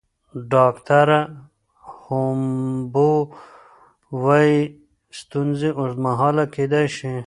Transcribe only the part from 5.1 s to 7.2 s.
ستونزې اوږدمهاله کیدی شي.